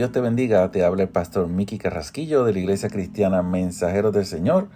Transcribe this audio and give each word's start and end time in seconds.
Dios 0.00 0.12
te 0.12 0.20
bendiga, 0.22 0.70
te 0.70 0.82
habla 0.82 1.02
el 1.02 1.10
pastor 1.10 1.46
Miki 1.48 1.76
Carrasquillo 1.76 2.44
de 2.44 2.54
la 2.54 2.58
Iglesia 2.58 2.88
Cristiana 2.88 3.42
Mensajeros 3.42 4.14
del 4.14 4.24
Señor 4.24 4.68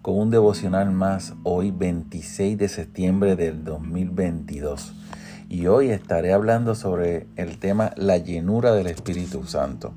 con 0.00 0.16
un 0.16 0.30
devocional 0.30 0.92
más 0.92 1.34
hoy 1.42 1.72
26 1.72 2.56
de 2.56 2.68
septiembre 2.68 3.34
del 3.34 3.64
2022. 3.64 4.92
Y 5.48 5.66
hoy 5.66 5.90
estaré 5.90 6.32
hablando 6.32 6.76
sobre 6.76 7.26
el 7.34 7.58
tema 7.58 7.90
la 7.96 8.18
llenura 8.18 8.72
del 8.72 8.86
Espíritu 8.86 9.42
Santo. 9.42 9.92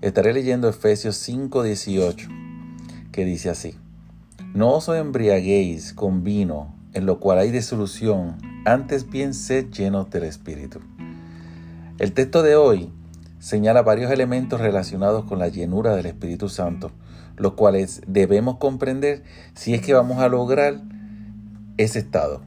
Estaré 0.00 0.32
leyendo 0.32 0.70
Efesios 0.70 1.16
5:18 1.16 2.26
que 3.12 3.26
dice 3.26 3.50
así, 3.50 3.74
No 4.54 4.76
os 4.76 4.88
embriaguéis 4.88 5.92
con 5.92 6.24
vino, 6.24 6.74
en 6.94 7.04
lo 7.04 7.20
cual 7.20 7.36
hay 7.36 7.50
disolución, 7.50 8.38
antes 8.64 9.10
bien 9.10 9.34
sed 9.34 9.66
llenos 9.70 10.08
del 10.08 10.22
Espíritu. 10.22 10.80
El 11.98 12.14
texto 12.14 12.42
de 12.42 12.56
hoy 12.56 12.90
señala 13.40 13.82
varios 13.82 14.12
elementos 14.12 14.60
relacionados 14.60 15.24
con 15.24 15.38
la 15.38 15.48
llenura 15.48 15.96
del 15.96 16.06
Espíritu 16.06 16.48
Santo, 16.48 16.92
los 17.36 17.54
cuales 17.54 18.02
debemos 18.06 18.58
comprender 18.58 19.24
si 19.54 19.74
es 19.74 19.80
que 19.80 19.94
vamos 19.94 20.18
a 20.18 20.28
lograr 20.28 20.80
ese 21.78 21.98
estado. 21.98 22.42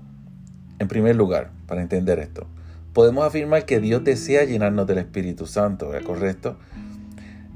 En 0.79 0.88
primer 0.88 1.16
lugar, 1.16 1.52
para 1.67 1.81
entender 1.81 2.19
esto, 2.19 2.47
podemos 2.93 3.25
afirmar 3.25 3.66
que 3.66 3.79
Dios 3.79 4.03
desea 4.03 4.45
llenarnos 4.45 4.85
del 4.85 4.99
Espíritu 4.99 5.47
Santo, 5.47 5.95
¿es 5.95 6.05
correcto? 6.05 6.57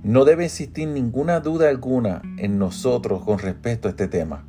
No 0.04 0.26
debe 0.26 0.46
existir 0.46 0.88
ninguna 0.88 1.40
duda 1.40 1.70
alguna 1.70 2.22
en 2.38 2.58
nosotros 2.58 3.24
con 3.24 3.40
respecto 3.40 3.88
a 3.88 3.91
este 3.91 4.08
tema. 4.08 4.46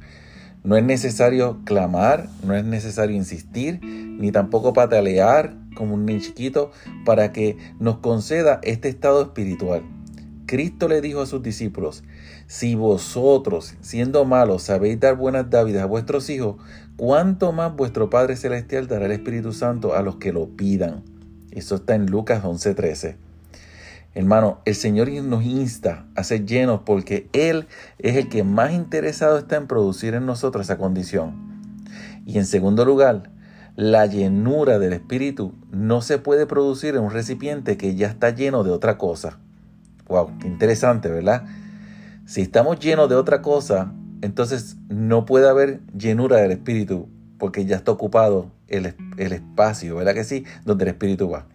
No 0.65 0.77
es 0.77 0.85
necesario 0.85 1.59
clamar, 1.65 2.29
no 2.45 2.55
es 2.55 2.65
necesario 2.65 3.17
insistir, 3.17 3.81
ni 3.83 4.33
tampoco 4.33 4.73
patalear 4.73 5.55
como 5.79 5.95
un 5.95 6.05
niño 6.05 6.21
chiquito 6.21 6.73
para 7.05 7.33
que 7.33 7.57
nos 7.79 7.99
conceda 7.99 8.59
este 8.65 8.89
estado 8.89 9.23
espiritual. 9.23 9.83
Cristo 10.47 10.89
le 10.89 11.01
dijo 11.01 11.21
a 11.21 11.27
sus 11.27 11.43
discípulos, 11.43 12.03
si 12.49 12.75
vosotros, 12.75 13.75
siendo 13.81 14.25
malos, 14.25 14.65
sabéis 14.65 14.99
dar 14.99 15.17
buenas 15.17 15.51
dávidas 15.51 15.85
a 15.85 15.87
vuestros 15.87 16.29
hijos, 16.31 16.57
¿cuánto 16.97 17.53
más 17.53 17.77
vuestro 17.77 18.11
Padre 18.11 18.35
Celestial 18.35 18.89
dará 18.89 19.07
el 19.07 19.13
Espíritu 19.13 19.53
Santo 19.53 19.95
a 19.95 20.03
los 20.03 20.17
que 20.17 20.33
lo 20.33 20.49
pidan? 20.49 21.05
Eso 21.53 21.77
está 21.77 21.95
en 21.95 22.07
Lucas 22.07 22.43
11:13. 22.43 23.17
Hermano, 24.15 24.61
el 24.65 24.75
Señor 24.75 25.11
nos 25.11 25.45
insta 25.45 26.07
a 26.17 26.25
ser 26.25 26.45
llenos 26.45 26.81
porque 26.85 27.29
Él 27.33 27.69
es 27.99 28.17
el 28.17 28.29
que 28.29 28.43
más 28.43 28.73
interesado 28.73 29.39
está 29.39 29.57
en 29.57 29.69
producir 29.69 30.15
en 30.15 30.27
nosotros 30.27 30.67
esa 30.67 30.79
condición. 30.79 31.37
Y 32.27 32.39
en 32.39 32.47
segundo 32.47 32.85
lugar, 32.85 33.31
la 33.79 34.07
llenura 34.07 34.81
del 34.81 34.93
Espíritu 34.93 35.55
no 35.71 36.03
se 36.03 36.19
puede 36.19 36.47
producir 36.47 36.97
en 36.97 37.03
un 37.03 37.13
recipiente 37.13 37.77
que 37.77 37.95
ya 37.95 38.09
está 38.09 38.31
lleno 38.31 38.65
de 38.65 38.73
otra 38.73 38.99
cosa. 38.99 39.39
Wow, 40.09 40.37
qué 40.41 40.49
interesante, 40.49 41.09
¿verdad? 41.09 41.45
Si 42.27 42.41
estamos 42.41 42.81
llenos 42.81 43.09
de 43.09 43.15
otra 43.15 43.41
cosa, 43.41 43.93
entonces 44.21 44.79
no 44.89 45.25
puede 45.27 45.49
haber 45.49 45.79
llenura 45.97 46.39
del 46.39 46.51
Espíritu 46.51 47.09
porque 47.39 47.67
ya 47.67 47.77
está 47.77 47.93
ocupado 47.93 48.51
el, 48.67 48.97
el 49.17 49.33
espacio, 49.33 49.95
¿verdad 49.95 50.15
que 50.15 50.25
sí? 50.25 50.45
Donde 50.65 50.83
el 50.83 50.91
Espíritu 50.91 51.31
va. 51.31 51.47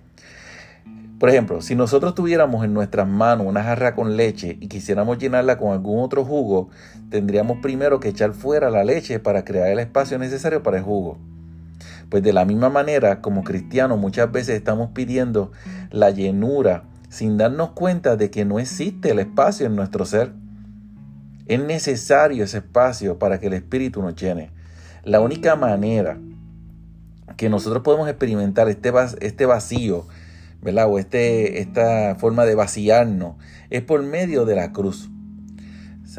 Por 1.20 1.28
ejemplo, 1.28 1.60
si 1.60 1.76
nosotros 1.76 2.16
tuviéramos 2.16 2.64
en 2.64 2.74
nuestras 2.74 3.06
manos 3.06 3.48
una 3.48 3.66
jarra 3.66 3.96
con 3.96 4.16
leche 4.16 4.58
y 4.62 4.70
quisiéramos 4.70 5.18
llenarla 5.18 5.58
con 5.58 5.74
algún 5.74 6.02
otro 6.02 6.24
jugo, 6.24 6.70
tendríamos 7.10 7.58
primero 7.62 8.00
que 8.00 8.08
echar 8.08 8.32
fuera 8.32 8.70
la 8.70 8.86
leche 8.86 9.20
para 9.20 9.44
crear 9.44 9.68
el 9.68 9.80
espacio 9.80 10.18
necesario 10.18 10.64
para 10.64 10.78
el 10.78 10.84
jugo. 10.84 11.18
Pues 12.14 12.22
de 12.22 12.31
la 12.31 12.45
misma 12.45 12.69
manera, 12.69 13.22
como 13.22 13.44
cristianos 13.44 13.97
muchas 13.97 14.31
veces 14.31 14.56
estamos 14.56 14.92
pidiendo 14.94 15.52
la 15.89 16.11
llenura 16.11 16.83
sin 17.09 17.39
darnos 17.39 17.72
cuenta 17.72 18.17
de 18.17 18.30
que 18.30 18.45
no 18.45 18.59
existe 18.59 19.09
el 19.09 19.17
espacio 19.17 19.65
en 19.65 19.76
nuestro 19.76 20.05
ser. 20.05 20.32
Es 21.48 21.60
necesario 21.60 22.43
ese 22.43 22.60
espacio 22.60 23.17
para 23.17 23.39
que 23.39 23.48
el 23.48 23.54
Espíritu 23.54 24.04
nos 24.04 24.14
llene. 24.14 24.52
La 25.04 25.21
única 25.21 25.55
manera 25.55 26.20
que 27.36 27.49
nosotros 27.49 27.82
podemos 27.82 28.08
experimentar 28.08 28.70
este, 28.70 28.93
este 29.21 29.48
vacío 29.48 30.05
¿verdad? 30.61 30.88
O 30.92 30.99
este, 30.99 31.61
esta 31.61 32.14
forma 32.20 32.45
de 32.45 32.54
vaciarnos, 32.54 33.38
es 33.71 33.82
por 33.82 34.04
medio 34.04 34.45
de 34.45 34.55
la 34.55 34.71
cruz. 34.71 35.09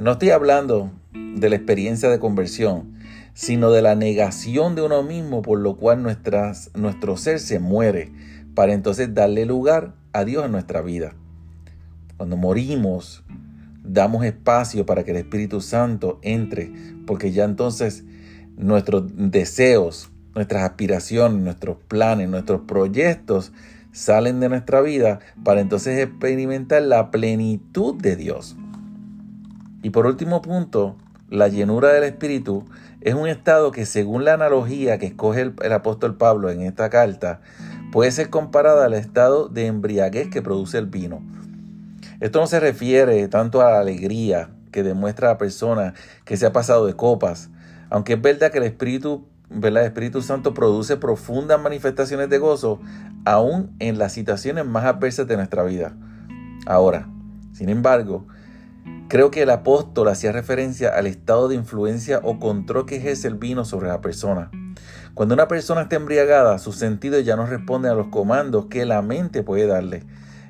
No 0.02 0.10
estoy 0.10 0.30
hablando 0.30 0.90
de 1.12 1.48
la 1.48 1.54
experiencia 1.54 2.08
de 2.08 2.18
conversión, 2.18 2.93
sino 3.34 3.70
de 3.70 3.82
la 3.82 3.94
negación 3.94 4.74
de 4.74 4.82
uno 4.82 5.02
mismo, 5.02 5.42
por 5.42 5.58
lo 5.58 5.76
cual 5.76 6.02
nuestro 6.02 7.16
ser 7.16 7.40
se 7.40 7.58
muere, 7.58 8.12
para 8.54 8.72
entonces 8.72 9.12
darle 9.12 9.44
lugar 9.44 9.94
a 10.12 10.24
Dios 10.24 10.46
en 10.46 10.52
nuestra 10.52 10.80
vida. 10.80 11.14
Cuando 12.16 12.36
morimos, 12.36 13.24
damos 13.82 14.24
espacio 14.24 14.86
para 14.86 15.04
que 15.04 15.10
el 15.10 15.18
Espíritu 15.18 15.60
Santo 15.60 16.20
entre, 16.22 16.72
porque 17.06 17.32
ya 17.32 17.44
entonces 17.44 18.04
nuestros 18.56 19.04
deseos, 19.14 20.10
nuestras 20.34 20.62
aspiraciones, 20.62 21.42
nuestros 21.42 21.76
planes, 21.88 22.28
nuestros 22.28 22.62
proyectos 22.62 23.52
salen 23.92 24.40
de 24.40 24.48
nuestra 24.48 24.80
vida 24.80 25.18
para 25.44 25.60
entonces 25.60 25.98
experimentar 25.98 26.82
la 26.82 27.10
plenitud 27.10 27.94
de 27.94 28.16
Dios. 28.16 28.56
Y 29.82 29.90
por 29.90 30.06
último 30.06 30.40
punto, 30.40 30.96
la 31.28 31.48
llenura 31.48 31.92
del 31.92 32.04
Espíritu 32.04 32.64
es 33.04 33.14
un 33.14 33.28
estado 33.28 33.70
que 33.70 33.84
según 33.84 34.24
la 34.24 34.32
analogía 34.32 34.98
que 34.98 35.06
escoge 35.06 35.52
el, 35.62 35.72
apóstol 35.72 36.16
Pablo 36.16 36.50
en 36.50 36.62
esta 36.62 36.88
carta, 36.88 37.40
puede 37.92 38.10
ser 38.10 38.30
comparada 38.30 38.86
al 38.86 38.94
estado 38.94 39.48
de 39.48 39.66
embriaguez 39.66 40.30
que 40.30 40.40
produce 40.40 40.78
el 40.78 40.86
vino. 40.86 41.22
Esto 42.20 42.40
no 42.40 42.46
se 42.46 42.60
refiere 42.60 43.28
tanto 43.28 43.60
a 43.60 43.70
la 43.70 43.80
alegría 43.80 44.48
que 44.72 44.82
demuestra 44.82 45.28
la 45.28 45.38
persona 45.38 45.92
que 46.24 46.38
se 46.38 46.46
ha 46.46 46.52
pasado 46.52 46.86
de 46.86 46.94
copas, 46.94 47.50
aunque 47.90 48.14
es 48.14 48.22
verdad 48.22 48.50
que 48.50 48.58
el 48.58 48.64
Espíritu 48.64 49.28
el 49.50 49.76
Espíritu 49.76 50.22
Santo 50.22 50.54
produce 50.54 50.96
profundas 50.96 51.60
manifestaciones 51.60 52.30
de 52.30 52.38
gozo 52.38 52.80
aún 53.26 53.76
en 53.78 53.98
las 53.98 54.12
situaciones 54.12 54.64
más 54.64 54.84
adversas 54.84 55.28
de 55.28 55.36
nuestra 55.36 55.62
vida. 55.62 55.94
Ahora, 56.66 57.08
sin 57.52 57.68
embargo, 57.68 58.26
creo 59.14 59.30
que 59.30 59.42
el 59.42 59.50
apóstol 59.50 60.08
hacía 60.08 60.32
referencia 60.32 60.88
al 60.88 61.06
estado 61.06 61.46
de 61.46 61.54
influencia 61.54 62.18
o 62.24 62.40
control 62.40 62.84
que 62.84 62.96
ejerce 62.96 63.28
el 63.28 63.36
vino 63.36 63.64
sobre 63.64 63.86
la 63.86 64.00
persona. 64.00 64.50
Cuando 65.14 65.36
una 65.36 65.46
persona 65.46 65.82
está 65.82 65.94
embriagada, 65.94 66.58
sus 66.58 66.74
sentidos 66.74 67.24
ya 67.24 67.36
no 67.36 67.46
responden 67.46 67.92
a 67.92 67.94
los 67.94 68.08
comandos 68.08 68.66
que 68.66 68.84
la 68.84 69.02
mente 69.02 69.44
puede 69.44 69.68
darle. 69.68 70.02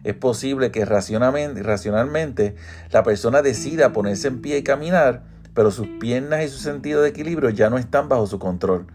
Es 0.03 0.15
posible 0.15 0.71
que 0.71 0.87
racionalmente 0.87 2.55
la 2.91 3.03
persona 3.03 3.43
decida 3.43 3.93
ponerse 3.93 4.29
en 4.29 4.41
pie 4.41 4.57
y 4.57 4.63
caminar, 4.63 5.25
pero 5.53 5.71
sus 5.71 5.87
piernas 6.01 6.43
y 6.43 6.49
su 6.49 6.57
sentido 6.57 7.03
de 7.03 7.11
equilibrio 7.11 7.51
ya 7.51 7.69
no 7.69 7.77
están 7.77 8.09
bajo 8.09 8.27
su 8.27 8.39
control. 8.39 8.87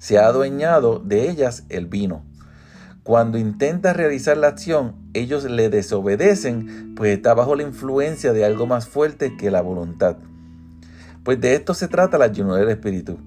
Se 0.00 0.18
ha 0.18 0.26
adueñado 0.26 0.98
de 0.98 1.30
ellas 1.30 1.62
el 1.68 1.86
vino. 1.86 2.24
Cuando 3.04 3.36
intenta 3.36 3.92
realizar 3.92 4.38
la 4.38 4.48
acción, 4.48 4.94
ellos 5.12 5.44
le 5.44 5.68
desobedecen, 5.68 6.94
pues 6.96 7.14
está 7.14 7.34
bajo 7.34 7.54
la 7.54 7.62
influencia 7.62 8.32
de 8.32 8.46
algo 8.46 8.66
más 8.66 8.88
fuerte 8.88 9.36
que 9.36 9.50
la 9.50 9.60
voluntad. 9.60 10.16
Pues 11.22 11.38
de 11.38 11.54
esto 11.54 11.74
se 11.74 11.86
trata 11.86 12.16
la 12.16 12.28
llenura 12.28 12.56
del 12.56 12.70
Espíritu. 12.70 13.18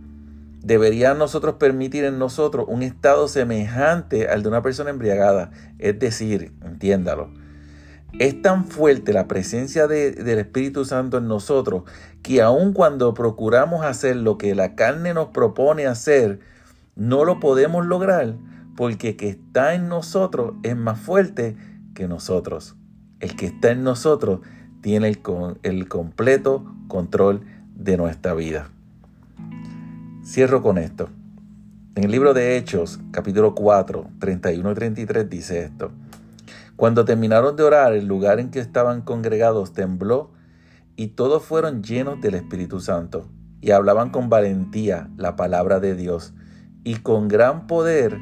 Debería 0.64 1.14
nosotros 1.14 1.58
permitir 1.60 2.06
en 2.06 2.18
nosotros 2.18 2.66
un 2.68 2.82
estado 2.82 3.28
semejante 3.28 4.28
al 4.28 4.42
de 4.42 4.50
una 4.50 4.64
persona 4.64 4.90
embriagada, 4.90 5.52
es 5.78 6.00
decir, 6.00 6.54
entiéndalo, 6.66 7.30
es 8.18 8.42
tan 8.42 8.66
fuerte 8.66 9.14
la 9.14 9.28
presencia 9.28 9.86
del 9.86 10.40
Espíritu 10.40 10.86
Santo 10.86 11.20
en 11.20 11.28
nosotros 11.28 11.84
que 12.24 12.42
aun 12.42 12.74
cuando 12.74 13.14
procuramos 13.14 13.86
hacer 13.86 14.16
lo 14.16 14.40
que 14.40 14.56
la 14.56 14.74
carne 14.74 15.14
nos 15.14 15.28
propone 15.28 15.86
hacer, 15.86 16.40
no 16.96 17.26
lo 17.26 17.40
podemos 17.40 17.86
lograr 17.86 18.38
porque 18.78 19.10
el 19.10 19.18
que 19.18 19.28
está 19.28 19.74
en 19.74 19.90
nosotros 19.90 20.54
es 20.62 20.78
más 20.78 21.00
fuerte 21.00 21.58
que 21.96 22.08
nosotros. 22.08 22.76
El 23.20 23.36
que 23.36 23.48
está 23.48 23.72
en 23.72 23.84
nosotros 23.84 24.42
tiene 24.82 25.08
el, 25.08 25.20
el 25.64 25.90
completo 25.90 26.64
control 26.88 27.42
de 27.76 27.98
nuestra 27.98 28.36
vida. 28.36 28.70
Cierro 30.24 30.62
con 30.62 30.78
esto. 30.78 31.10
En 31.96 32.04
el 32.04 32.12
libro 32.12 32.36
de 32.36 32.56
Hechos, 32.56 33.00
capítulo 33.12 33.56
4, 33.56 34.12
31 34.20 34.72
y 34.72 34.76
33 34.76 35.28
dice 35.28 35.64
esto. 35.64 35.92
Cuando 36.76 37.04
terminaron 37.04 37.56
de 37.56 37.64
orar, 37.64 37.94
el 37.94 38.06
lugar 38.06 38.40
en 38.40 38.52
que 38.52 38.60
estaban 38.60 39.02
congregados 39.02 39.74
tembló 39.74 40.30
y 40.96 41.08
todos 41.08 41.44
fueron 41.44 41.82
llenos 41.82 42.22
del 42.22 42.36
Espíritu 42.36 42.80
Santo 42.80 43.28
y 43.60 43.72
hablaban 43.72 44.12
con 44.12 44.30
valentía 44.30 45.10
la 45.18 45.36
palabra 45.36 45.80
de 45.80 45.96
Dios. 45.96 46.36
Y 46.84 46.98
con 46.98 47.28
gran 47.28 47.66
poder 47.66 48.20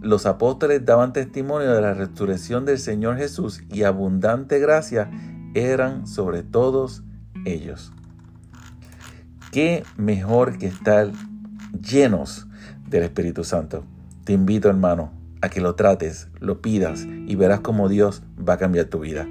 los 0.00 0.26
apóstoles 0.26 0.84
daban 0.84 1.12
testimonio 1.12 1.72
de 1.72 1.80
la 1.82 1.94
resurrección 1.94 2.64
del 2.64 2.78
Señor 2.78 3.16
Jesús 3.16 3.62
y 3.70 3.82
abundante 3.82 4.58
gracia 4.58 5.10
eran 5.54 6.06
sobre 6.06 6.42
todos 6.42 7.02
ellos. 7.44 7.92
Qué 9.52 9.82
mejor 9.96 10.58
que 10.58 10.66
estar 10.66 11.10
llenos 11.80 12.46
del 12.88 13.02
Espíritu 13.02 13.44
Santo. 13.44 13.84
Te 14.24 14.32
invito, 14.32 14.68
hermano, 14.68 15.12
a 15.42 15.48
que 15.48 15.60
lo 15.60 15.74
trates, 15.74 16.28
lo 16.38 16.60
pidas 16.60 17.06
y 17.26 17.34
verás 17.34 17.60
cómo 17.60 17.88
Dios 17.88 18.22
va 18.36 18.54
a 18.54 18.58
cambiar 18.58 18.86
tu 18.86 19.00
vida. 19.00 19.26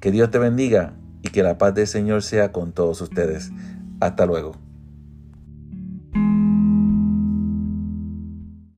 Que 0.00 0.10
Dios 0.10 0.30
te 0.30 0.38
bendiga 0.38 0.94
y 1.22 1.28
que 1.28 1.42
la 1.42 1.58
paz 1.58 1.74
del 1.74 1.86
Señor 1.86 2.22
sea 2.22 2.52
con 2.52 2.72
todos 2.72 3.00
ustedes. 3.00 3.50
Hasta 4.00 4.26
luego. 4.26 4.65